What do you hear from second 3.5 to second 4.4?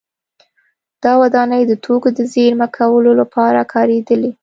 کارېدلې